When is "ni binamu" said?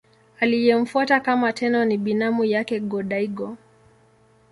1.85-2.43